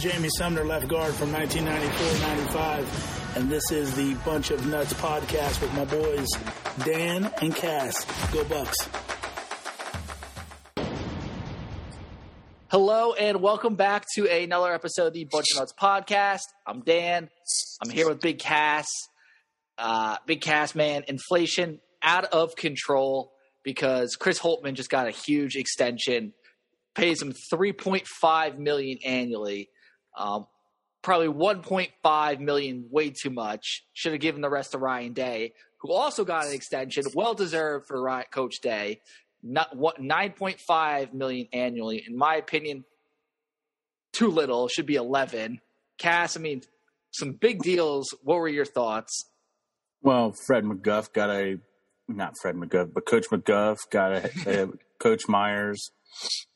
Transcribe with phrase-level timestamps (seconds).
[0.00, 5.74] Jamie Sumner, left guard from 1994-95, and this is the Bunch of Nuts podcast with
[5.74, 6.26] my boys
[6.86, 8.06] Dan and Cass.
[8.32, 8.88] Go Bucks!
[12.68, 16.44] Hello and welcome back to another episode of the Bunch of Nuts podcast.
[16.66, 17.28] I'm Dan.
[17.84, 18.88] I'm here with Big Cass.
[19.76, 25.56] Uh, Big Cass, man, inflation out of control because Chris Holtmann just got a huge
[25.56, 26.32] extension
[26.94, 29.70] pays him 3.5 million annually.
[30.16, 30.46] Um,
[31.02, 33.84] probably 1.5 million, way too much.
[33.92, 37.86] Should have given the rest to Ryan Day, who also got an extension, well deserved
[37.86, 39.00] for Ryan, Coach Day.
[39.42, 42.84] Not what 9.5 million annually, in my opinion,
[44.12, 44.68] too little.
[44.68, 45.60] Should be 11.
[45.96, 46.62] Cass, I mean,
[47.10, 48.14] some big deals.
[48.22, 49.30] What were your thoughts?
[50.02, 51.58] Well, Fred McGuff got a
[52.08, 55.90] not Fred McGuff, but Coach McGuff got a, a Coach Myers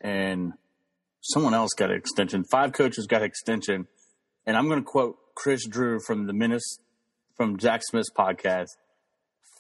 [0.01, 0.53] and
[1.25, 2.45] someone else got an extension.
[2.45, 3.87] Five coaches got an extension,
[4.47, 6.79] and I'm going to quote Chris Drew from the Menace
[7.37, 8.69] from Jack Smith's podcast.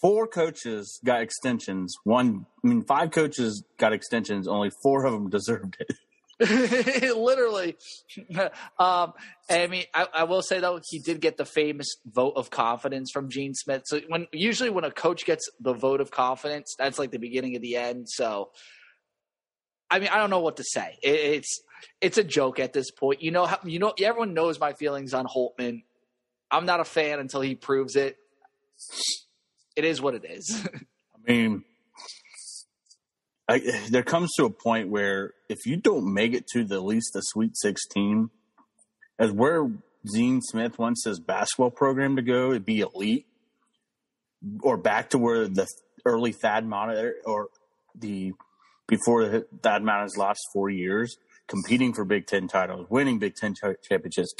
[0.01, 1.95] Four coaches got extensions.
[2.05, 4.47] One, I mean, five coaches got extensions.
[4.47, 5.97] Only four of them deserved it.
[7.17, 7.77] Literally.
[8.79, 9.13] um,
[9.49, 13.13] I mean, I, I, will say though, he did get the famous vote of confidence
[13.13, 13.83] from Gene Smith.
[13.87, 17.55] So when usually when a coach gets the vote of confidence, that's like the beginning
[17.55, 18.09] of the end.
[18.09, 18.51] So
[19.95, 20.99] I mean, I don't know what to say.
[21.05, 21.61] It, it's
[22.01, 23.23] it's a joke at this point.
[23.23, 25.85] You know, you know, everyone knows my feelings on Holtmann.
[26.51, 28.17] I'm not a fan until he proves it.
[29.77, 30.67] It is what it is.
[30.75, 31.63] I mean,
[33.49, 37.13] I, there comes to a point where if you don't make it to the least
[37.15, 38.31] the Sweet 16,
[39.21, 39.71] as where
[40.13, 43.27] Gene Smith wants his basketball program to go, it'd be elite,
[44.61, 45.69] or back to where the
[46.05, 47.51] early Thad Monitor or
[47.95, 48.33] the
[48.89, 51.17] before that amount his last four years,
[51.49, 53.55] competing for Big Ten titles, winning Big Ten
[53.89, 54.35] championships.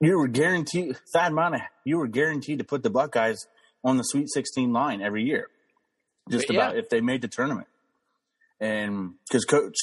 [0.00, 3.46] You were guaranteed, Thad Matta, you were guaranteed to put the Buckeyes
[3.82, 5.48] on the Sweet 16 line every year,
[6.30, 6.56] just yeah.
[6.56, 7.68] about if they made the tournament.
[8.60, 9.76] And because Coach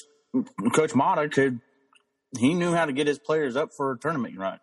[0.74, 1.62] Coach Matta could,
[2.38, 4.59] he knew how to get his players up for a tournament run.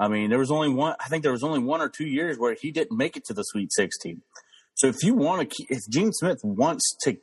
[0.00, 0.94] I mean, there was only one.
[1.00, 3.34] I think there was only one or two years where he didn't make it to
[3.34, 4.22] the Sweet 16.
[4.74, 7.16] So if you want to if Gene Smith wants to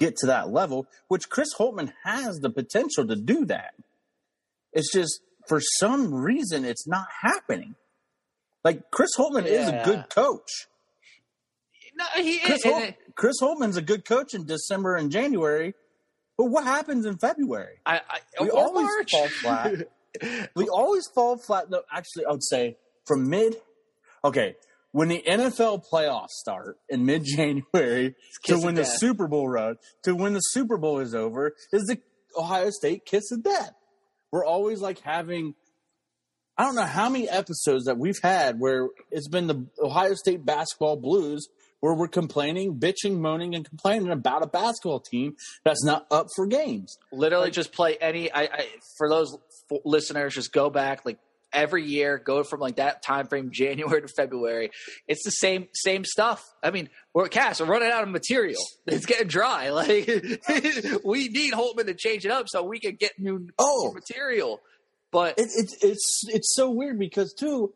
[0.00, 3.74] get to that level, which Chris Holtmann has the potential to do that.
[4.72, 7.74] It's just for some reason it's not happening.
[8.64, 9.52] Like Chris Holtmann yeah.
[9.52, 10.66] is a good coach.
[11.96, 15.74] No, he Chris, Hol- Chris Holtmann's a good coach in December and January,
[16.36, 17.76] but what happens in February?
[17.86, 19.10] I, I we always March.
[19.12, 19.88] fall flat.
[20.56, 21.70] we always fall flat.
[21.70, 23.56] No, actually, I would say from mid.
[24.24, 24.56] Okay,
[24.94, 29.74] when the NFL playoffs start in mid January to when the Super Bowl run
[30.04, 31.98] to when the Super Bowl is over is the
[32.38, 33.72] Ohio State kiss of death.
[34.30, 35.56] We're always like having
[36.56, 40.46] I don't know how many episodes that we've had where it's been the Ohio State
[40.46, 41.48] basketball blues
[41.80, 45.34] where we're complaining, bitching, moaning, and complaining about a basketball team
[45.64, 46.96] that's not up for games.
[47.10, 48.30] Literally, like, just play any.
[48.30, 48.66] I, I
[48.96, 49.36] for those
[49.84, 51.18] listeners, just go back like
[51.54, 54.70] every year, go from like that time frame, January to February.
[55.08, 56.44] It's the same same stuff.
[56.62, 58.60] I mean, we're Cass, we're running out of material.
[58.86, 59.70] It's getting dry.
[59.74, 60.06] Like
[61.04, 63.92] we need Holtmann to change it up so we can get new oh.
[63.92, 64.60] material.
[65.10, 67.72] But it, it's it's it's so weird because too,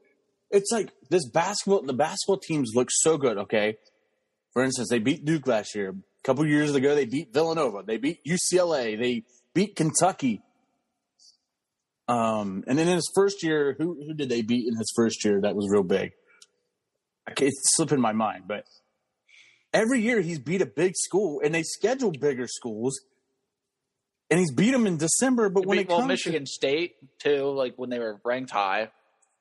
[0.50, 1.82] it's like this basketball.
[1.82, 3.38] The basketball teams look so good.
[3.38, 3.76] Okay,
[4.52, 5.90] for instance, they beat Duke last year.
[5.90, 7.82] A couple years ago, they beat Villanova.
[7.86, 8.98] They beat UCLA.
[9.00, 9.22] They
[9.54, 10.42] beat Kentucky.
[12.08, 15.24] Um, and then in his first year, who who did they beat in his first
[15.24, 16.12] year that was real big?
[17.38, 18.64] It's slipping my mind, but
[19.74, 22.98] every year he's beat a big school, and they schedule bigger schools,
[24.30, 25.50] and he's beat them in December.
[25.50, 28.18] But he when beat, it well, comes Michigan to, State too, like when they were
[28.24, 28.90] ranked high.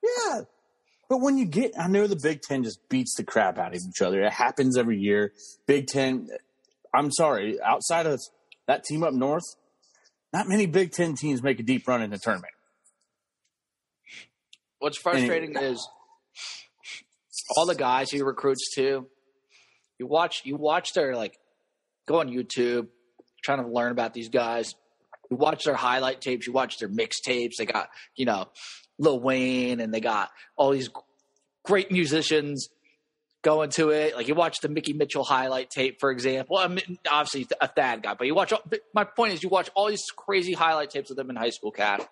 [0.03, 0.41] Yeah,
[1.09, 3.75] but when you get, I know the Big Ten just beats the crap out of
[3.75, 4.21] each other.
[4.21, 5.31] It happens every year.
[5.65, 6.27] Big Ten.
[6.93, 8.19] I'm sorry, outside of
[8.67, 9.43] that team up north,
[10.33, 12.53] not many Big Ten teams make a deep run in the tournament.
[14.79, 15.87] What's frustrating is
[17.55, 19.07] all the guys he recruits too.
[19.99, 21.37] You watch you watch their like
[22.07, 22.87] go on YouTube,
[23.43, 24.75] trying to learn about these guys.
[25.29, 27.53] You watch their highlight tapes, you watch their mixtapes.
[27.57, 28.47] They got, you know,
[28.97, 30.89] Lil Wayne and they got all these
[31.65, 32.69] great musicians
[33.41, 34.15] going to it.
[34.15, 36.57] Like you watch the Mickey Mitchell highlight tape, for example.
[36.57, 38.53] I mean, obviously a Thad guy, but you watch.
[38.93, 41.71] My point is, you watch all these crazy highlight tapes of them in high school.
[41.71, 42.07] Cat.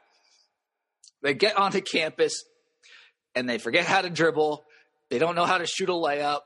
[1.22, 2.44] They get onto campus
[3.36, 4.64] and they forget how to dribble.
[5.10, 6.42] They don't know how to shoot a layup.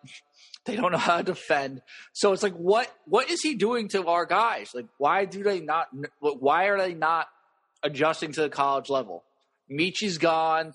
[0.65, 1.81] They don't know how to defend.
[2.13, 4.69] So it's like, what what is he doing to our guys?
[4.75, 5.87] Like, why do they not?
[6.19, 7.27] Why are they not
[7.83, 9.23] adjusting to the college level.
[9.69, 10.73] Meechie's gone.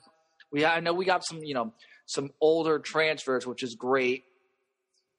[0.52, 1.72] We I know we got some you know
[2.06, 4.24] some older transfers, which is great.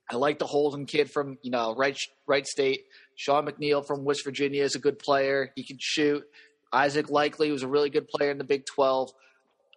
[0.09, 1.97] I like the Holden kid from you know Wright
[2.27, 2.85] Wright State.
[3.15, 5.51] Sean McNeil from West Virginia is a good player.
[5.55, 6.23] He can shoot.
[6.71, 9.11] Isaac Likekele was a really good player in the Big Twelve.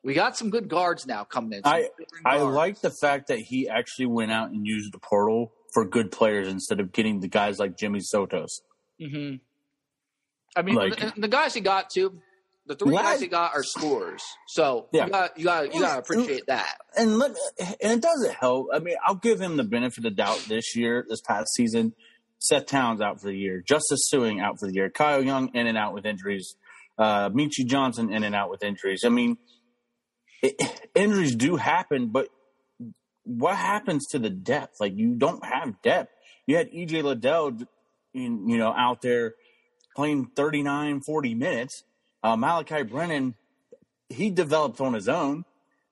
[0.08, 1.60] We got some good guards now coming in.
[1.66, 1.90] I
[2.24, 6.10] I like the fact that he actually went out and used the portal for good
[6.10, 8.48] players instead of getting the guys like Jimmy Sotos.
[8.98, 9.36] Mm-hmm.
[10.56, 12.18] I mean, Like- the, the guys he got to,
[12.66, 15.04] The three Lad- guys he got are scorers, so Yeah.
[15.06, 16.78] you got you got you got to appreciate that.
[16.96, 17.32] And let,
[17.82, 18.68] and it doesn't help.
[18.72, 21.92] I mean, I'll give him the benefit of the doubt this year, this past season.
[22.38, 23.60] Seth Towns out for the year.
[23.60, 24.88] Justice Sueing out for the year.
[24.88, 26.56] Kyle Young in and out with injuries.
[26.96, 29.02] Uh, Meechie Johnson in and out with injuries.
[29.04, 29.36] I mean,
[30.42, 32.28] it, injuries do happen, but
[33.24, 34.76] what happens to the depth?
[34.80, 36.10] Like you don't have depth.
[36.46, 37.58] You had EJ Liddell,
[38.14, 39.34] in, you know, out there
[39.94, 41.82] playing 39, 40 minutes.
[42.22, 43.34] Uh, Malaki Branham,
[44.08, 45.44] he developed on his own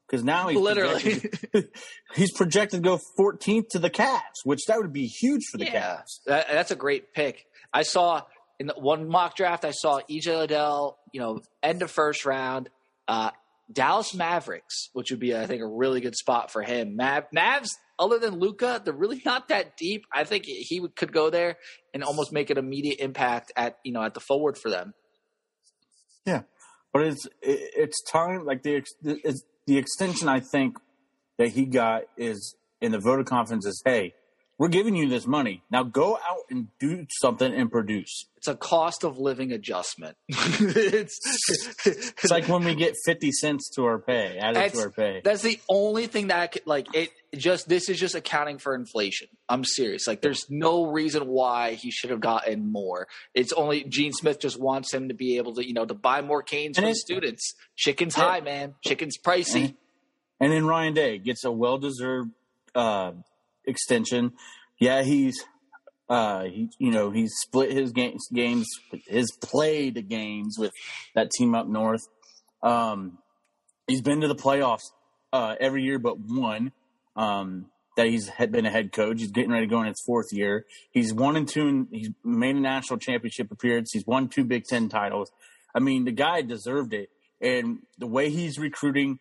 [0.06, 1.02] because now he's Literally.
[1.02, 1.69] projected,
[2.14, 5.66] he's projected to go 14th to the Cavs, which that would be huge for the
[5.66, 6.25] Yeah, Cavs.
[6.26, 7.44] that, that's a great pick.
[7.72, 8.22] I saw
[8.58, 12.70] in the one mock draft, I saw EJ Liddell, you know, end of first round.
[13.06, 13.31] Uh,
[13.72, 16.96] Dallas Mavericks, which would be, I think, a really good spot for him.
[16.96, 20.04] Mav, Mavs, other than Luka, they're really not that deep.
[20.12, 21.56] I think he could go there
[21.92, 24.94] and almost make an immediate impact at you know at the forward for them.
[26.24, 26.42] Yeah,
[26.92, 28.44] but it's it, it's time.
[28.44, 28.84] Like the
[29.66, 30.76] the extension, I think
[31.38, 34.14] that he got is in the voter conference is, hey,
[34.58, 35.82] we're giving you this money now.
[35.82, 38.26] Go out and do something and produce.
[38.38, 40.17] It's a cost of living adjustment.
[40.29, 41.19] it's
[41.87, 45.20] It's like when we get fifty cents to our pay added That's- to our pay.
[45.25, 46.87] That's the only thing that I could like.
[46.94, 49.29] It just this is just accounting for inflation.
[49.49, 50.06] I'm serious.
[50.06, 53.09] Like, there's no reason why he should have gotten more.
[53.35, 56.23] It's only Gene Smith just wants him to be able to, you know, to buy
[56.23, 57.55] more canes And for it- the students.
[57.76, 58.25] Chicken's Yeah.
[58.25, 58.75] high, man.
[58.85, 59.55] Chicken's pricey.
[59.67, 59.75] And-
[60.41, 62.31] And then Ryan Day gets a well deserved
[62.75, 63.12] uh,
[63.66, 64.32] extension.
[64.78, 65.44] Yeah, he's
[66.08, 68.66] uh, he you know he's split his games games
[69.06, 70.72] his played games with
[71.14, 72.02] that team up north.
[72.62, 73.18] Um,
[73.86, 74.84] he's been to the playoffs
[75.32, 76.72] uh, every year but one.
[77.16, 77.66] Um,
[77.96, 79.20] that he's had been a head coach.
[79.20, 80.66] He's getting ready to go in his fourth year.
[80.90, 81.88] He's one and two.
[81.90, 83.90] He's made a national championship appearance.
[83.92, 85.32] He's won two Big Ten titles.
[85.74, 87.08] I mean, the guy deserved it.
[87.40, 89.18] And the way he's recruiting,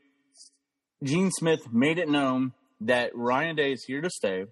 [1.03, 4.45] Gene Smith made it known that Ryan Day is here to stay,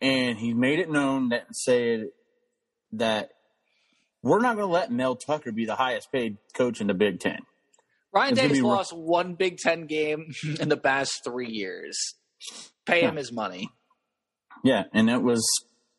[0.00, 2.08] and he made it known that said
[2.92, 3.30] that
[4.22, 7.20] we're not going to let Mel Tucker be the highest paid coach in the Big
[7.20, 7.40] Ten.
[8.12, 11.98] Ryan Day's lost one Big Ten game in the past three years.
[12.86, 13.68] Pay him his money.
[14.62, 15.44] Yeah, and it was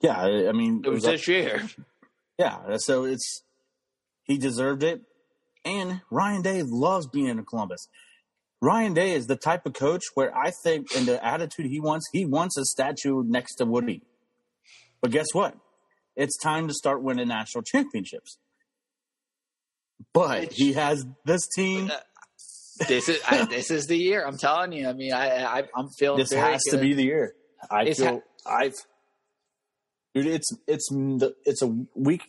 [0.02, 0.20] yeah.
[0.22, 1.64] I mean, It was up- this year.
[2.40, 2.78] yeah.
[2.78, 3.44] So it's
[4.24, 5.02] he deserved it,
[5.66, 7.88] and Ryan Day loves being in Columbus.
[8.66, 12.08] Ryan Day is the type of coach where I think, in the attitude he wants,
[12.12, 14.02] he wants a statue next to Woody.
[15.02, 15.56] But guess what?
[16.16, 18.40] It's time to start winning national championships.
[20.14, 21.92] But he has this team.
[21.92, 22.00] Uh,
[22.88, 24.26] this is I, this is the year.
[24.26, 24.90] I'm telling you.
[24.90, 26.78] I mean, I, I I'm feeling This has good.
[26.78, 27.36] to be the year.
[27.70, 28.74] I It's feel I've.
[30.16, 30.90] Dude, it's it's
[31.46, 32.24] it's a week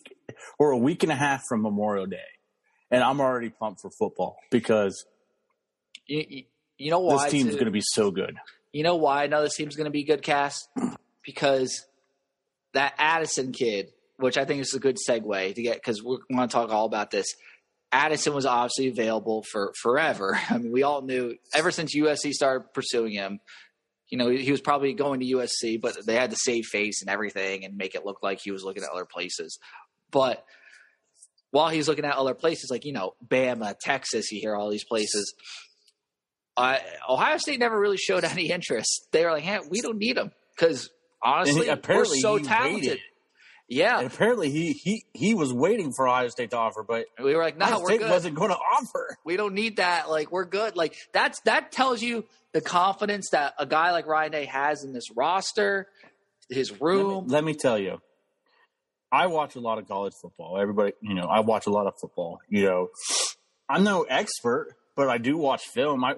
[0.59, 2.29] or a week and a half from Memorial Day,
[2.91, 5.05] and I'm already pumped for football because
[6.07, 6.43] You, you,
[6.79, 7.25] you know why?
[7.25, 8.37] this team's going to be so good.
[8.73, 10.69] You know why I know this team's going to be good, Cass?
[11.25, 11.85] Because
[12.73, 16.49] that Addison kid, which I think is a good segue to get, because we want
[16.49, 17.35] to talk all about this.
[17.91, 20.39] Addison was obviously available for forever.
[20.51, 23.41] I mean, we all knew ever since USC started pursuing him.
[24.09, 27.11] You know, he was probably going to USC, but they had to save face and
[27.11, 29.59] everything and make it look like he was looking at other places.
[30.13, 30.45] But
[31.51, 34.85] while he's looking at other places, like you know, Bama, Texas, you hear all these
[34.85, 35.35] places.
[36.57, 39.09] Uh, Ohio State never really showed any interest.
[39.13, 40.91] They were like, "Hey, we don't need him because
[41.23, 43.01] honestly, we're so he talented." waited.
[43.69, 47.35] Yeah, And apparently, he he he was waiting for Ohio State to offer, but we
[47.35, 48.11] were like, "No, Ohio we're State good.
[48.11, 49.17] wasn't going to offer.
[49.25, 50.09] we don't need that.
[50.09, 54.31] Like, we're good." Like that's that tells you the confidence that a guy like Ryan
[54.33, 55.89] Day has in this roster,
[56.49, 57.27] his Let me, room.
[57.27, 58.01] let me tell you,
[59.11, 60.59] I watch a lot of college football.
[60.61, 62.39] Everybody, you know, I watch a lot of football.
[62.49, 62.89] You know,
[63.69, 66.05] I'm no expert, but I do watch film.
[66.05, 66.15] I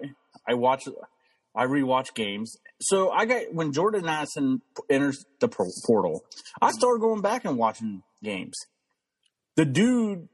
[0.47, 0.89] I watch,
[1.55, 2.57] I rewatch games.
[2.81, 6.25] So I got when Jordan Addison enters the portal,
[6.63, 8.57] I started going back and watching games.
[9.57, 10.29] The dude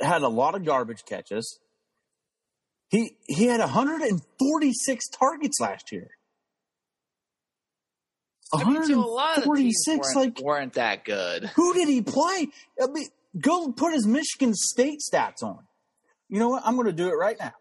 [0.00, 1.58] had a lot of garbage catches.
[2.88, 6.10] He he had 146 targets last year.
[8.52, 11.46] I mean, so a lot of teams 146, weren't, like weren't that good.
[11.56, 12.48] who did he play?
[12.80, 13.08] I mean,
[13.40, 15.66] Go put his Michigan State stats on.
[16.28, 16.62] You know what?
[16.66, 17.52] I'm going to do it right now.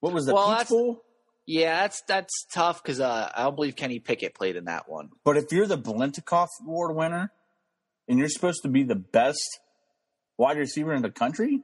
[0.00, 1.02] What was the Well, Peach Bowl?
[1.46, 5.10] Yeah, that's that's tough because uh, I don't believe Kenny Pickett played in that one.
[5.24, 7.32] But if you're the Biletnikoff Award winner
[8.08, 9.58] and you're supposed to be the best
[10.38, 11.62] wide receiver in the country,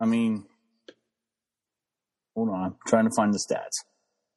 [0.00, 0.46] I mean,
[2.34, 3.86] hold on, I'm trying to find the stats.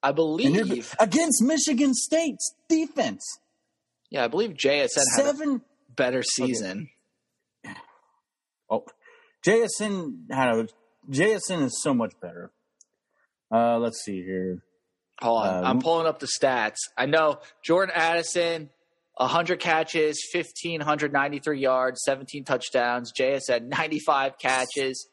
[0.03, 0.93] I believe.
[1.00, 3.39] against Michigan State's defense,
[4.09, 5.62] Yeah, I believe JSN had a seven.
[5.95, 6.89] better season.
[8.73, 8.85] Oh,
[9.45, 10.67] JSN had a
[11.09, 12.51] JSN is so much better.
[13.51, 14.63] Uh, let's see here.
[15.21, 16.77] Hold on, Uh, I'm pulling up the stats.
[16.97, 18.69] I know Jordan Addison,
[19.17, 23.11] 100 catches, 1,593 yards, 17 touchdowns.
[23.17, 25.07] JSN, 95 catches,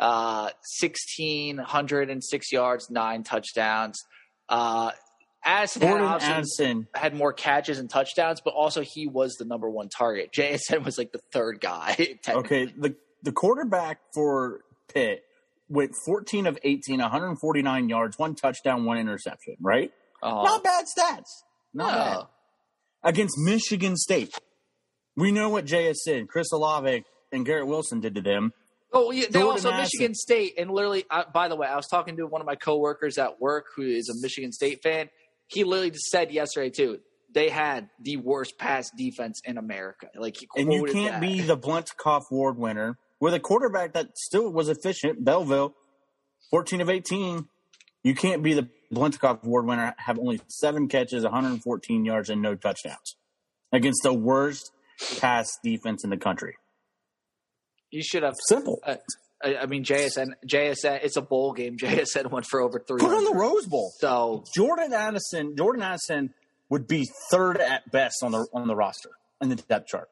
[0.00, 0.50] uh,
[0.80, 4.02] 1,606 yards, nine touchdowns.
[4.48, 4.90] Uh,
[5.40, 6.88] Had, Jordan Addison.
[6.94, 10.30] had more catches and touchdowns, but also he was the number one target.
[10.36, 11.96] JSN was like the third guy.
[12.28, 14.60] Okay, the the quarterback for
[14.92, 15.22] Pitt
[15.68, 19.56] went 14 of 18, 149 yards, one touchdown, one interception.
[19.60, 19.92] Right?
[20.22, 21.28] Uh, Not bad stats.
[21.72, 22.14] Not bad.
[22.14, 22.28] no.
[23.04, 24.34] against Michigan State.
[25.16, 28.52] We know what JSN, Chris Olave, and Garrett Wilson did to them.
[28.92, 29.76] Oh, yeah, they Jordan also.
[29.76, 32.54] Michigan State, and literally, I, by the way, I was talking to one of my
[32.54, 35.10] coworkers at work who is a Michigan State fan.
[35.48, 37.00] He literally just said yesterday too.
[37.34, 40.08] They had the worst pass defense in America.
[40.16, 41.20] Like he And you can't that.
[41.20, 45.74] be the Biletnikoff Award winner with a quarterback that still was efficient, Belleville,
[46.50, 47.48] 14 of 18.
[48.02, 52.54] You can't be the Biletnikoff Award winner, have only seven catches, 114 yards, and no
[52.54, 53.16] touchdowns
[53.72, 54.70] against the worst
[55.18, 56.54] pass defense in the country.
[57.90, 58.34] You should have.
[58.48, 58.80] Simple.
[58.86, 58.96] Uh,
[59.42, 61.00] I, I mean, JSN, JSN.
[61.04, 61.76] It's a bowl game.
[61.78, 62.98] JSN went for over three.
[63.00, 63.92] Put on the Rose Bowl.
[63.98, 66.34] So Jordan Addison, Jordan Addison
[66.70, 70.08] would be third at best on the on the roster in the depth chart.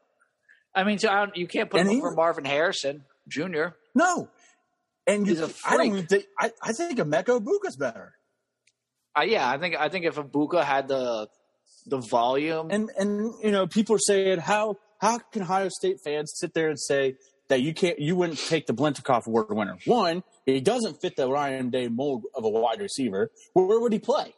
[0.75, 3.69] I mean, so I don't, you can't put And him over Marvin Harrison Jr.
[3.95, 4.29] No,
[5.07, 6.09] and He's you, a I don't freak.
[6.09, 8.13] think I, I think Emeka Egbuka's better.
[9.19, 11.29] Uh, yeah, I think I think if Egbuka had the
[11.87, 16.33] the volume, And and you know people are saying how how can Ohio State fans
[16.37, 17.17] sit there and say
[17.49, 19.79] that you can't you wouldn't take the Biletnikoff Award winner?
[19.85, 23.31] One, he doesn't fit the Ryan Day mold of a wide receiver.
[23.53, 24.35] Where, where would he play?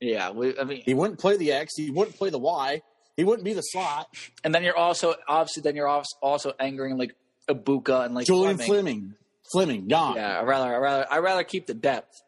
[0.00, 1.74] yeah, we, I mean, He wouldn't play the X.
[1.76, 2.82] He wouldn't play the Y.
[3.16, 4.08] He wouldn't be the slot.
[4.44, 7.14] and then you're also obviously then you're also, angering like
[7.48, 8.68] Egbuka and like Julian Fleming.
[8.72, 9.14] Fleming,
[9.52, 10.16] Fleming, gone.
[10.16, 12.22] Yeah, I rather I rather I rather keep the depth.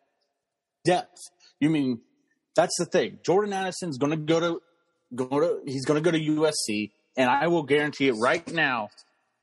[0.84, 1.16] depth.
[1.60, 2.00] You mean
[2.54, 3.18] that's the thing.
[3.24, 4.62] Jordan Addison's going to go to
[5.14, 8.90] go to he's going to go to USC, and I will guarantee it right now.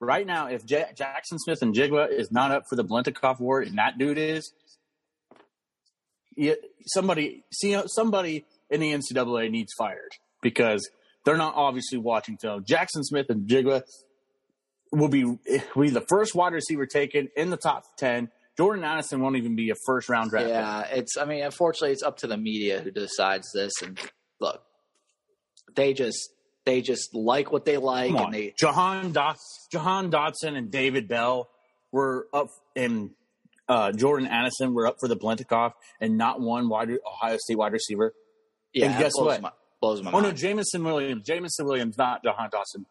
[0.01, 3.98] Right now, if J- Jaxon Smith-Njigba is not up for the Biletnikoff Award, and that
[3.98, 4.53] dude is,
[6.88, 10.89] somebody see somebody in the NCAA needs fired because
[11.25, 12.63] they're not obviously watching film.
[12.63, 13.84] Jaxon Smith-Njigba
[14.91, 15.39] will be will
[15.75, 18.29] be the first wide receiver taken in the top ten.
[18.58, 20.50] Jordan Addison won't even be a first round draft.
[20.50, 23.74] Yeah, it's I mean, unfortunately, it's up to the media who decides this.
[23.84, 24.00] And
[24.39, 24.62] look,
[25.75, 26.29] they just
[26.66, 28.32] they just like what they like, Come and on.
[28.32, 29.38] they Jahan, Dot-
[29.72, 31.50] Jahan Dotson and David Bell
[31.92, 33.12] were up, and
[33.68, 37.72] uh, Jordan Addison were up for the Biletnikoff, and not one wide Ohio State wide
[37.74, 38.13] receiver.
[38.74, 38.88] yeah.
[38.92, 39.42] And guess blows what?
[39.42, 39.51] My,
[39.82, 40.32] blows my Oh no.
[40.32, 41.25] Jameson Williams.
[41.25, 42.86] Jameson Williams, not Jahan Dotson.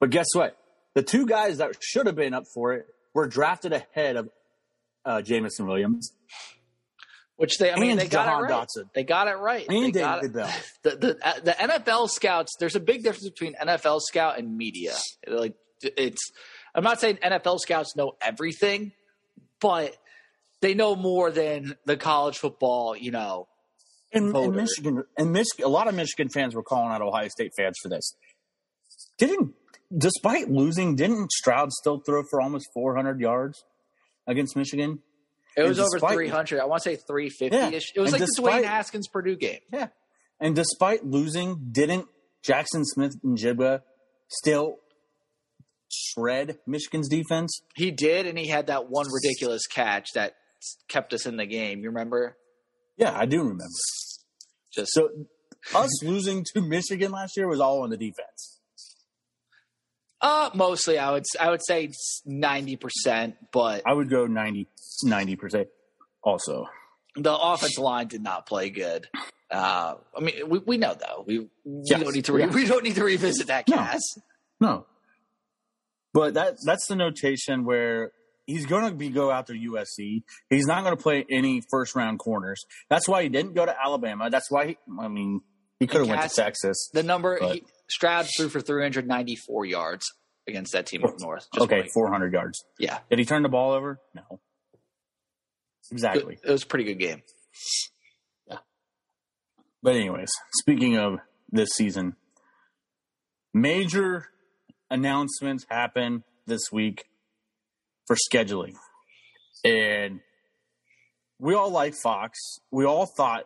[0.00, 0.56] But guess what?
[0.94, 4.28] The two guys that should have been up for it were drafted ahead of
[5.04, 6.12] uh, Jameson Williams
[7.36, 8.68] Which they I mean and they got Jahan it right.
[8.68, 8.84] Dotson.
[8.94, 9.66] They got it right.
[9.68, 10.38] and they got David it.
[10.38, 10.54] Bell.
[10.82, 12.52] The, the uh, the NFL scouts.
[12.60, 14.94] There's a big difference between NFL scout and media.
[15.26, 16.30] Like it's.
[16.76, 18.92] I'm not saying NFL scouts know everything,
[19.60, 19.96] but
[20.60, 22.96] they know more than the college football.
[22.96, 23.48] You know,
[24.12, 24.54] And, and.
[24.54, 27.88] Michigan, and Michigan, a lot of Michigan fans were calling out Ohio State fans for
[27.88, 28.14] this.
[29.18, 29.54] Didn't,
[29.96, 33.64] despite losing, didn't Stroud still throw for almost 400 yards
[34.26, 35.00] against Michigan?
[35.56, 36.60] It was over despite- 300.
[36.60, 37.92] I want to say 350 ish.
[37.94, 39.60] It was And like despite- the Dwayne Haskins Purdue game.
[39.72, 39.88] Yeah.
[40.40, 42.06] And despite losing, didn't
[42.42, 43.82] Jackson Smith and Jibba
[44.28, 44.78] still
[45.88, 47.60] shred Michigan's defense?
[47.76, 50.34] He did, and he had that one ridiculous catch that
[50.88, 51.80] kept us in the game.
[51.80, 52.36] You remember?
[52.96, 53.64] Yeah, I do remember.
[54.72, 55.08] Just So
[55.74, 58.53] us losing to Michigan last year was all on the defense.
[60.24, 61.90] Uh, mostly, I would I would say
[62.24, 64.66] ninety percent, but I would go 90
[65.36, 65.68] percent.
[66.22, 66.64] Also,
[67.14, 69.06] the offensive line did not play good.
[69.50, 71.24] Uh, I mean, we, we know though.
[71.26, 72.00] We, we Yes.
[72.02, 72.54] don't need to re- Yeah.
[72.54, 73.76] we don't need to revisit that No.
[73.76, 74.00] Cass.
[74.60, 74.86] No.
[76.14, 78.12] But that that's the notation where
[78.46, 80.22] he's going to be go out to USC.
[80.48, 82.64] He's not going to play any first round corners.
[82.88, 84.30] That's why he didn't go to Alabama.
[84.30, 85.42] That's why he, I mean
[85.80, 86.88] he could have went to Texas.
[86.94, 87.64] The number he,
[87.94, 90.04] Stroud threw for 394 yards
[90.48, 91.46] against that team up north.
[91.54, 92.64] Just okay, like- 400 yards.
[92.78, 94.00] yeah, Did he turn the ball over?
[94.14, 94.40] No.
[95.92, 96.38] Exactly.
[96.42, 97.22] it was a pretty good game.
[98.48, 98.58] Yeah.
[99.82, 101.18] But anyways, speaking of
[101.52, 102.16] this season,
[103.52, 104.26] major
[104.90, 107.04] announcements happen this week
[108.06, 108.74] for scheduling.
[109.64, 110.20] And
[111.38, 112.38] we all like Fox.
[112.70, 113.44] We all thought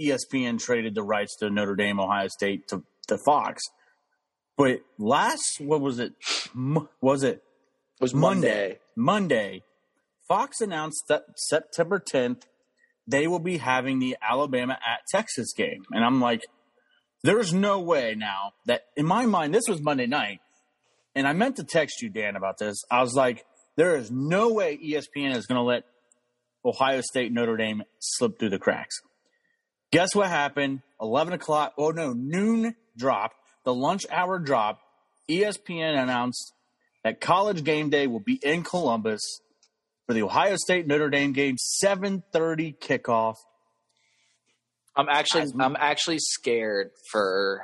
[0.00, 3.62] ESPN traded the rights to Notre Dame, Ohio State to, to Fox.
[4.56, 6.14] But last, what was it?
[7.00, 7.42] Was it
[7.98, 8.78] It was Monday.
[8.94, 9.62] Monday,
[10.28, 12.42] Fox announced that September 10th,
[13.06, 15.84] they will be having the Alabama at Texas game.
[15.92, 16.42] And I'm like,
[17.22, 20.40] there's no way now that, in my mind, this was Monday night.
[21.14, 22.82] And I meant to text you, Dan, about this.
[22.90, 23.46] I was like,
[23.76, 25.84] there is no way ESPN is going to let
[26.64, 29.00] Ohio State Notre Dame slip through the cracks.
[29.92, 30.82] Guess what happened?
[31.00, 33.32] 11 o'clock, oh no, noon drop,
[33.64, 34.80] the lunch hour drop.
[35.30, 36.52] ESPN announced
[37.04, 39.40] that college game day will be in Columbus
[40.06, 43.34] for the Ohio State Notre Dame game, 7:30 kickoff.
[44.96, 47.62] I'm actually I'm actually scared for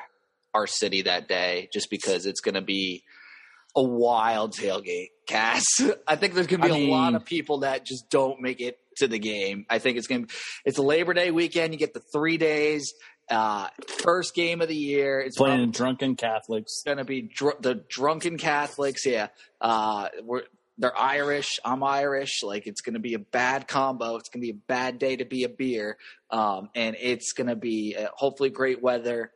[0.53, 3.05] our city that day just because it's going to be
[3.75, 5.09] a wild tailgate.
[5.27, 5.65] Cass,
[6.07, 8.61] I think there's going to be I a lot of people that just don't make
[8.61, 9.67] it to the game.
[9.69, 10.35] I think it's going to be
[10.65, 11.73] it's a Labor Day weekend.
[11.73, 12.93] You get the three days.
[13.31, 13.69] Uh,
[14.03, 15.21] first game of the year.
[15.21, 16.83] It's Playing drunken Catholics.
[16.85, 19.07] going to be dr- the drunken Catholics.
[19.07, 19.29] Yeah,
[19.61, 20.43] uh, we're
[20.79, 21.61] they're Irish.
[21.65, 22.43] I'm Irish.
[22.43, 24.17] Like it's going to be a bad combo.
[24.17, 25.97] It's going to be a bad day to be a beer.
[26.31, 29.31] Um, and it's going to be uh, hopefully great weather.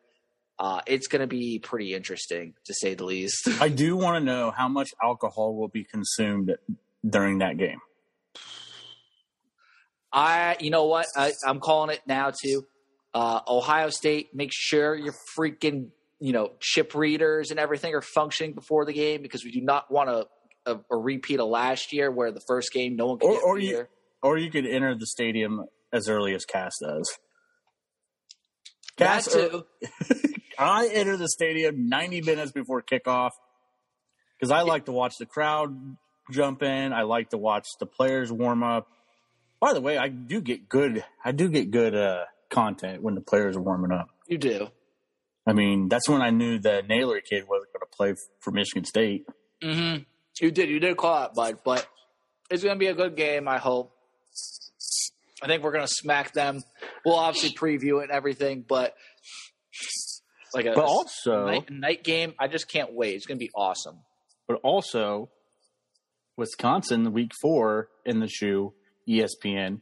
[0.59, 3.47] Uh, it's going to be pretty interesting to say the least.
[3.61, 6.55] I do want to know how much alcohol will be consumed
[7.09, 7.79] during that game.
[10.17, 11.07] I, you know what?
[11.15, 12.67] I, I'm calling it now too.
[13.15, 18.55] Uh, Ohio State, make sure your freaking, you know, chip readers and everything are functioning
[18.55, 20.27] before the game because we do not want a,
[20.65, 23.43] a, a repeat of last year where the first game no one could Or- get
[23.45, 23.87] or you-
[24.23, 27.19] Or you could enter the stadium as early as Cass does.
[28.99, 29.67] That Cass, too.
[30.59, 33.31] I enter the stadium 90 minutes before kickoff
[34.39, 35.97] because I like to watch the crowd
[36.33, 36.93] jump in.
[36.95, 38.89] I like to watch the players warm up.
[39.61, 41.05] By the way, I do get good.
[41.25, 44.09] I do get good uh, content when the players are warming up.
[44.29, 44.69] You do.
[45.47, 48.85] I mean, that's when I knew the Nailor kid wasn't going to play for Michigan
[48.85, 49.27] State.
[49.63, 50.03] Mm-hmm.
[50.41, 50.69] You did.
[50.69, 51.59] You did call it, bud.
[51.65, 51.87] But
[52.51, 53.49] it's going to be a good game.
[53.49, 53.93] I hope.
[55.43, 56.63] I think we're going to smack them.
[57.05, 58.95] We'll obviously preview it and everything, but
[60.55, 63.15] like a, But also, night, night game, I just can't wait.
[63.15, 63.99] It's going to be awesome.
[64.49, 65.29] but also,
[66.37, 68.73] Wisconsin week four in the shoe
[69.09, 69.81] ESPN,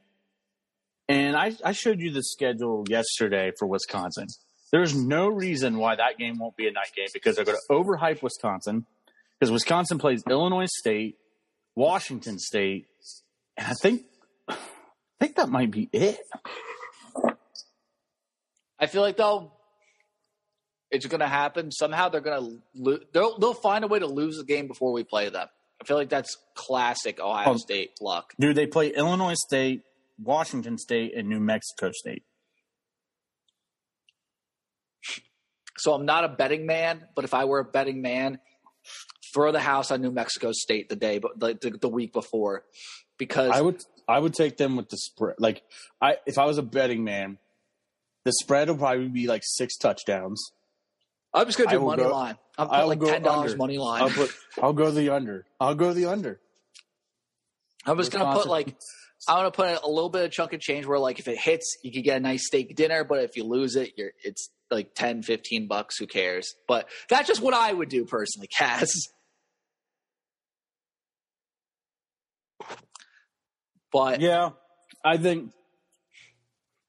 [1.08, 4.26] and I, I showed you the schedule yesterday for Wisconsin.
[4.72, 7.74] There's no reason why that game won't be a night game because they're going to
[7.74, 8.86] overhype Wisconsin
[9.38, 11.16] because Wisconsin plays Illinois State,
[11.76, 12.86] Washington State,
[13.56, 14.02] and I think
[14.48, 14.56] I
[15.20, 16.18] think that might be it.
[18.78, 19.52] I feel like they'll
[20.90, 21.70] it's going to happen.
[21.70, 24.92] Somehow they're going to lo- they'll they'll find a way to lose the game before
[24.92, 25.48] we play them.
[25.84, 27.56] I feel like that's classic Ohio Oh.
[27.58, 28.32] State luck.
[28.40, 29.82] Dude, they play Illinois State,
[30.18, 32.22] Washington State, and New Mexico State.
[35.76, 38.38] So I'm not a betting man, but if I were a betting man,
[39.34, 42.64] throw the house on New Mexico State the day, but the, the, the week before,
[43.18, 45.36] because I would I would take them with the spread.
[45.38, 45.62] Like
[46.00, 47.38] I if I was a betting man,
[48.24, 50.42] the spread will probably be like six touchdowns.
[51.34, 52.38] I'm just gonna do will money go- line.
[52.56, 54.02] I'm I put will like go ten dollars money line.
[54.02, 54.30] I'll put
[54.62, 55.44] I'll go the under.
[55.60, 56.40] I'll go the under.
[57.86, 58.74] I'm just going to put like
[59.28, 61.38] I'm going to put a little bit of chunk of change where like if it
[61.38, 64.50] hits, you could get a nice steak dinner, but if you lose it, you're it's
[64.70, 65.98] like 10, 15 bucks.
[65.98, 66.54] Who cares?
[66.66, 68.90] But that's just what I would do personally, Cass.
[73.92, 74.50] But Yeah,
[75.04, 75.52] I think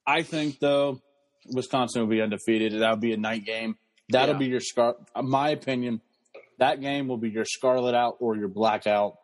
[0.08, 1.02] I think though
[1.48, 2.74] Wisconsin will be undefeated.
[2.74, 3.76] That'll be a night game.
[4.10, 4.40] That'll Yeah.
[4.40, 4.96] be your scar.
[5.22, 6.02] My opinion,
[6.60, 9.18] that game will be your scarlet out or your blackout.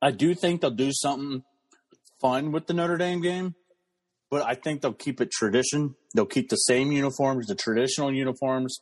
[0.00, 1.42] I do think they'll do something
[2.20, 3.54] fun with the Notre Dame game,
[4.30, 5.96] but I think they'll keep it tradition.
[6.14, 8.80] They'll keep the same uniforms, the traditional uniforms,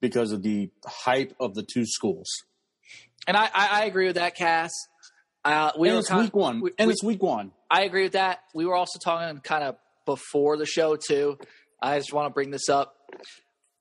[0.00, 2.28] because of the hype of the two schools.
[3.26, 4.72] and I, I, I agree with that, Cass.
[5.44, 6.60] Uh, we and were it's kind week one.
[6.60, 7.52] we- and we- it's week one.
[7.70, 8.40] I agree with that.
[8.54, 11.38] We were also talking kind of before the show too.
[11.82, 12.96] I just want to bring this up.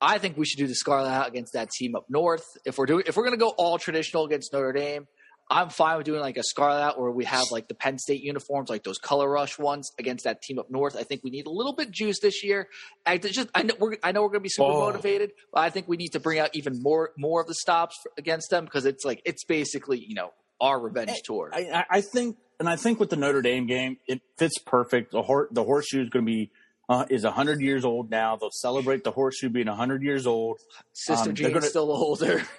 [0.02, 2.44] I think we should do the Scarlet out against that team up north.
[2.66, 5.08] If we're doing, if we're going to go all traditional against Notre Dame,
[5.52, 8.22] I'm fine with doing like a scarlet out where we have like the Penn State
[8.22, 10.96] uniforms, like those color rush ones against that team up north.
[10.96, 12.68] I think we need a little bit juice this year.
[13.04, 14.82] I just I know we're I know we're going to be super Oh.
[14.82, 17.98] motivated, but I think we need to bring out even more more of the stops
[18.04, 21.50] for, against them because it's like it's basically you know our revenge tour.
[21.52, 25.14] I, I- I think, and I think with the Notre Dame game, it fits perfect.
[25.14, 26.52] The, hor- the horseshoe is going to be
[26.90, 28.36] uh, is hundred years old now.
[28.36, 30.60] They'll celebrate the horseshoe being hundred years old.
[30.94, 32.44] Sister um, Jean's gonna- still older.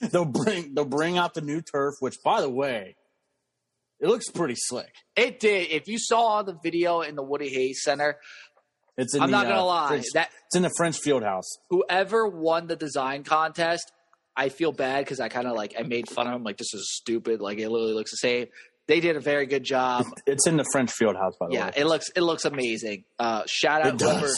[0.00, 2.96] They'll bring they'll bring out the new turf, which by the way,
[4.00, 4.92] it looks pretty slick.
[5.16, 5.70] it did.
[5.70, 8.18] If you saw the video in the Woody Hayes Center,
[8.98, 11.22] It's in I'm the, not gonna uh, lie French- that it's in the French Field
[11.22, 11.48] House.
[11.70, 13.90] whoever won the design contest,
[14.36, 16.42] I feel bad because I kind of like I made fun of him.
[16.44, 17.40] Like this is stupid.
[17.40, 18.46] Like it literally looks the same.
[18.86, 20.04] They did a very good job.
[20.26, 21.72] It's in the French Field House, by the yeah, way.
[21.76, 23.04] Yeah, it looks it looks amazing.
[23.18, 24.28] Uh, shout out whoever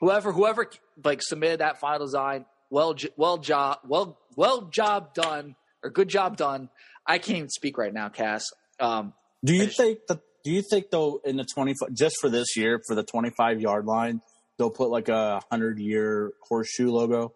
[0.00, 0.70] whoever whoever
[1.04, 2.46] like submitted that final design.
[2.70, 6.70] Well, well job, well well job done or good job done.
[7.06, 8.46] I can't even speak right now, Cass.
[8.78, 9.12] Um,
[9.44, 10.20] Do you just- think that?
[10.42, 13.60] Do you think though in the twenty just for this year for the twenty five
[13.60, 14.22] yard line
[14.56, 17.34] they'll put like a hundred year horseshoe logo?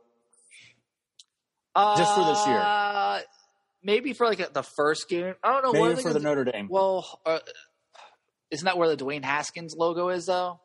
[1.77, 3.25] Just for this year.
[3.85, 5.35] Maybe for like the first game.
[5.43, 5.89] I don't know.
[5.89, 6.21] Maybe for the?
[6.21, 6.69] Notre Dame.
[6.71, 7.39] Well, uh,
[8.51, 10.61] isn't that where the Dwayne Haskins logo is, though?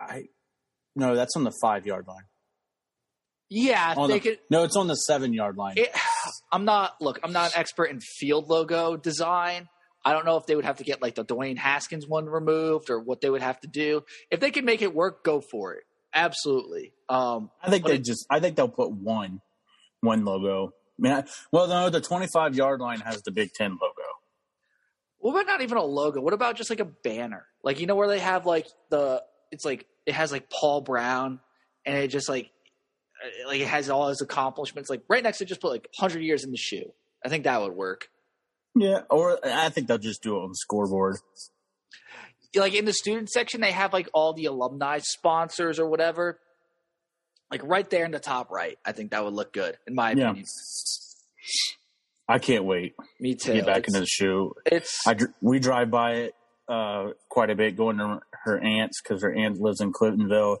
[0.00, 0.24] I
[0.94, 2.24] no, that's on the five yard line.
[3.48, 4.40] Yeah, On the- could.
[4.50, 5.74] no, it's on the seven yard line.
[5.76, 5.90] It,
[6.50, 6.94] I'm not.
[7.00, 9.68] Look, I'm not an expert in field logo design.
[10.04, 12.90] I don't know if they would have to get like the Dwayne Haskins one removed
[12.90, 14.02] or what they would have to do.
[14.30, 15.84] If they can make it work, go for it.
[16.14, 16.92] Absolutely.
[17.08, 18.26] Um, I think they it- just.
[18.30, 19.40] I think they'll put one,
[20.00, 20.72] one logo.
[20.98, 24.02] I mean, I, well, no, the twenty-five yard line has the Big Ten logo.
[25.18, 26.20] what about not even a logo?
[26.20, 27.46] What about just like a banner?
[27.62, 29.22] Like you know where they have like the.
[29.52, 31.40] It's like it has like Paul Brown,
[31.84, 32.50] and it just like
[33.24, 34.88] uh, like it has all his accomplishments.
[34.88, 36.92] Like right next to just put like hundred years in the shoe.
[37.24, 38.08] I think that would work.
[38.74, 41.16] Yeah, or I think they'll just do it on the scoreboard.
[42.54, 46.38] like in the student section they have like all the alumni sponsors or whatever
[47.50, 50.12] like right there in the top right i think that would look good in my
[50.12, 50.30] Yeah.
[50.30, 50.46] opinion
[52.28, 54.52] I can't wait me to too get back it's, into the shoe.
[54.66, 56.34] it's I we drive by it
[56.68, 60.56] uh, quite a bit, going to her aunt's because her aunt lives in Clintonville,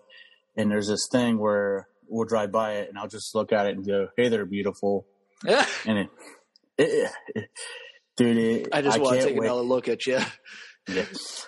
[0.56, 3.74] and there's this thing where we'll drive by it, and I'll just look at it
[3.76, 5.06] and go, "Hey, they're beautiful,"
[5.44, 5.66] Yeah.
[5.86, 6.08] and it,
[6.78, 7.50] it, it
[8.16, 9.46] dude, it, i just want to take wait.
[9.46, 10.20] another look at you
[10.88, 11.04] Yeah.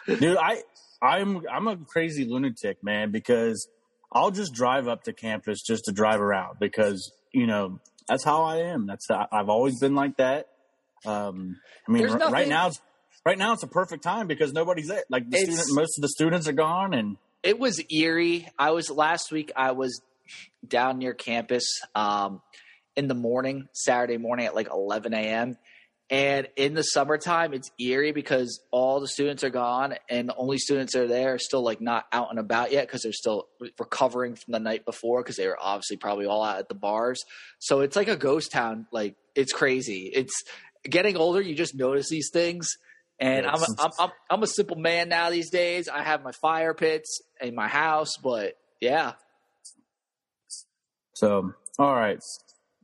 [0.09, 0.61] dude i
[1.01, 3.69] i'm i'm a crazy lunatic man because
[4.13, 8.43] i'll just drive up to campus just to drive around because you know that's how
[8.45, 8.87] i am.
[8.87, 10.49] That's i've always been like that.
[11.05, 12.81] Um i mean r- right now it's
[13.25, 15.05] right now it's a perfect time because nobody's there.
[15.11, 18.49] Like the student, most of the students are gone and it was eerie.
[18.59, 20.01] I was last week i was
[20.67, 22.43] down near campus um
[22.97, 25.57] in the morning saturday morning at like 11 a.m
[26.11, 30.59] and in the summertime it's eerie because all the students are gone and the only
[30.59, 33.49] students that are there are still like not out and about yet because they're still
[33.79, 37.23] recovering from the night before because they were obviously probably all out at the bars.
[37.59, 38.87] So it's like a ghost town.
[38.91, 40.11] Like it's crazy.
[40.15, 40.43] It's
[40.89, 42.71] getting older you just notice these things.
[43.21, 45.89] And I'm, a, I'm, I'm I'm a simple man now these days.
[45.89, 49.15] I have my fire pits in my house, but yeah,
[51.15, 52.21] so all right.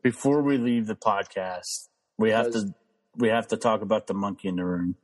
[0.03, 1.87] Before we leave the podcast
[2.19, 2.75] we have to
[3.17, 4.97] we have to talk about the monkey in the room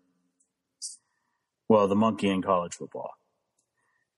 [1.68, 3.12] well the monkey in college football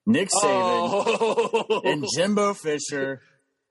[0.07, 1.81] nick saban Oh.
[1.85, 3.21] and Jimbo Fisher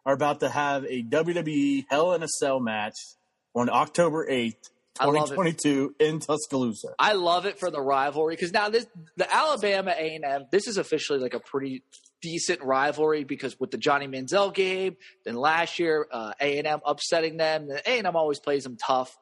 [0.06, 2.96] are about to have a WWE Hell in a Cell match
[3.54, 5.36] on October 8th, I love it.
[5.36, 6.96] 2022 in Tuscaloosa.
[6.98, 10.46] I love it for the rivalry because now this the Alabama A and M.
[10.52, 11.84] This is officially like a pretty
[12.22, 16.80] decent rivalry because with the Johnny Manziel game, then last year uh, A and M
[16.86, 17.70] upsetting them.
[17.70, 19.16] A and M always plays them tough.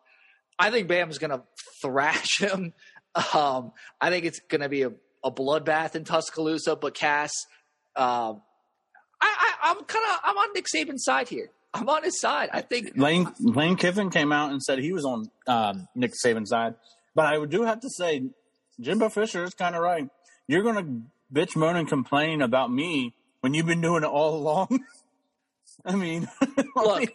[0.59, 1.41] I think Bama's going to
[1.81, 2.73] thrash him.
[3.33, 4.91] Um, I think it's going to be a,
[5.23, 6.75] a bloodbath in Tuscaloosa.
[6.75, 7.31] But Cass,
[7.95, 8.41] um,
[9.21, 11.49] I, I, I'm kind of I'm on Nick Saban's side here.
[11.73, 12.49] I'm on his side.
[12.51, 16.49] I think Lane, Lane Kiffin came out and said he was on um, Nick Saban's
[16.49, 16.75] side.
[17.13, 18.23] But I do have to say,
[18.79, 20.09] Jimbo Fisher is kind of right.
[20.47, 21.01] You're going to
[21.33, 24.83] bitch, moan, and complain about me when you've been doing it all along.
[25.85, 26.27] I mean,
[26.75, 27.09] look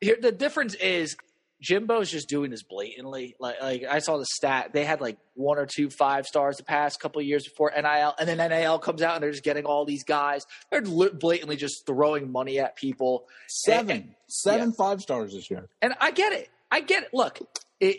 [0.00, 1.16] here the difference is
[1.60, 3.34] Jimbo's just doing this blatantly.
[3.40, 6.62] Like like I saw the stat they had like one or two five stars the
[6.62, 9.64] past couple of years before NIL, and then NIL comes out and they're just getting
[9.64, 10.46] all these guys.
[10.70, 13.26] They're blatantly just throwing money at people.
[13.48, 15.68] seven, seven five stars this year.
[15.82, 16.48] And I get it.
[16.70, 17.08] I get it.
[17.12, 17.40] Look,
[17.80, 17.96] it,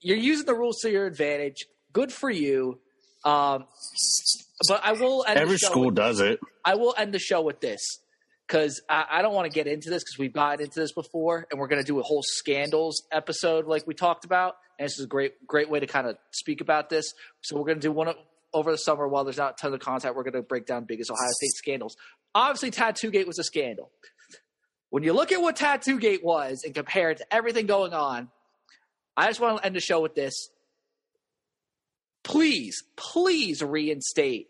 [0.00, 1.66] you're using the rules to your advantage.
[1.92, 2.78] Good for you.
[3.24, 3.64] Um,
[4.68, 6.38] but I will end Every the show school with- does it.
[6.64, 7.80] I will end the show with this
[8.50, 11.46] because I, I don't want to get into this because we've gotten into this before,
[11.50, 14.56] and we're going to do a whole scandals episode like we talked about.
[14.78, 17.12] And this is a great great way to kind of speak about this.
[17.42, 18.12] So we're going to do one
[18.52, 20.16] over the summer while there's not a ton of content.
[20.16, 21.96] We're going to break down biggest Ohio State scandals.
[22.34, 23.90] Obviously, Tattoo Gate was a scandal.
[24.88, 28.30] When you look at what Tattoo Gate was and compare it to everything going on,
[29.16, 30.48] I just want to end the show with this.
[32.24, 34.48] Please, please reinstate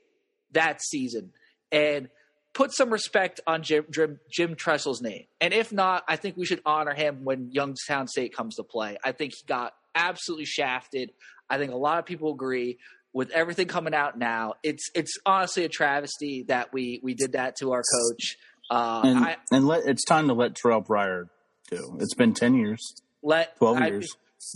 [0.53, 1.33] that season
[1.71, 2.09] and
[2.53, 5.25] put some respect on Jim, Jim, Jim Tressel's name.
[5.41, 8.97] And if not, I think we should honor him when Youngstown State comes to play.
[9.05, 11.13] I think he got absolutely shafted.
[11.49, 12.79] I think a lot of people agree
[13.13, 14.55] with everything coming out now.
[14.63, 18.37] It's it's honestly a travesty that we we did that to our coach.
[18.71, 21.29] Uh, and I, and let it's time to let Terrell Pryor
[21.71, 21.97] do.
[22.01, 24.09] It's been ten years, let twelve I- years.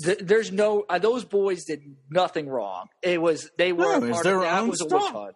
[0.04, 2.86] th- there's no uh, those boys did nothing wrong.
[3.02, 5.34] It was they were No, part of that was a witch hunt.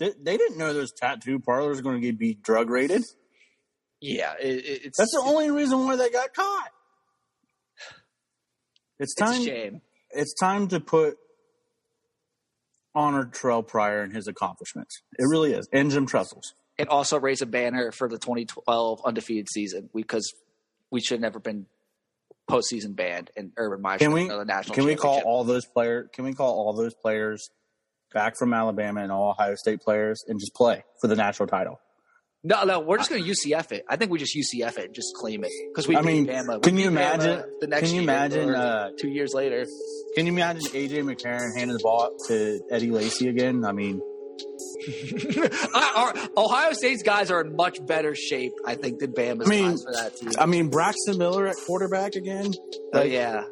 [0.00, 3.04] They, they didn't know those tattoo parlors were going to be drug rated.
[4.00, 6.70] Yeah, it, it- it's That's the only reason why they got caught.
[8.98, 9.42] It's it's time.
[9.44, 9.80] shame.
[10.10, 11.16] It's time to put
[12.94, 15.02] honor Terrell Pryor and his accomplishments.
[15.18, 16.54] It really is, and Jim Tressel's.
[16.78, 20.32] and also raise a banner for the 2012 undefeated season because
[20.90, 21.66] we should have never been
[22.50, 26.08] postseason banned and Urban Meyer Can we the national can we call all those players?
[26.12, 27.48] Can we call all those players
[28.12, 31.80] back from Alabama and all Ohio State players and just play for the national title?
[32.42, 34.94] no no we're just going to UCF it I think we just UCF it and
[34.94, 36.62] just claim it because we I beat mean, Bama.
[36.62, 39.66] Can you beat Bama imagine- the next can you imagine, uh, two years later
[40.16, 43.66] Can you imagine AJ McCarron handing the ball to Eddie Lacy again?
[43.66, 44.00] I mean,
[45.74, 49.70] our, Ohio State's guys are in much better shape I think than Bama's I mean,
[49.72, 52.54] guys for that team I mean Braxton Miller at quarterback again.
[52.94, 53.44] Oh yeah.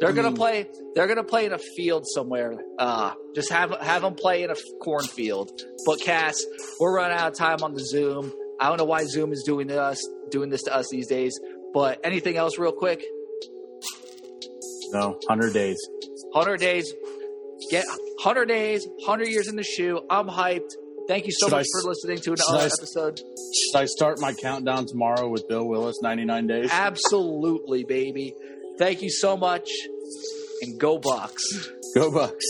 [0.00, 0.66] They're gonna play.
[0.94, 2.54] They're gonna play in a field somewhere.
[2.78, 5.50] Uh, just have have them play in a cornfield.
[5.86, 6.44] But Cass,
[6.78, 8.32] we're running out of time on the Zoom.
[8.60, 9.98] I don't know why Zoom is doing this
[10.30, 11.38] doing this to us these days.
[11.72, 13.02] But anything else, real quick?
[14.92, 15.76] No, hundred days.
[16.34, 16.92] Hundred days.
[17.70, 17.84] Get
[18.20, 18.86] hundred days.
[19.04, 20.00] Hundred years in the shoe.
[20.10, 20.72] I'm hyped.
[21.08, 23.18] Thank you so Should much s- for listening to another I s- episode.
[23.18, 25.96] Should I start my countdown tomorrow with Bill Willis?
[26.02, 26.68] Ninety nine days.
[26.72, 28.34] Absolutely, baby.
[28.78, 29.70] Thank you so much,
[30.62, 31.42] and go Bucks.
[31.94, 32.44] Go Bucks.